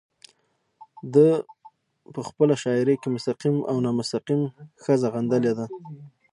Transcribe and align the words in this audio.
ده 1.13 1.29
په 2.13 2.21
خپله 2.27 2.53
شاعرۍ 2.63 2.95
کې 3.01 3.09
مستقيم 3.15 3.55
او 3.69 3.75
نامستقيم 3.85 4.41
ښځه 4.83 5.07
غندلې 5.13 5.51
ده 5.57 5.65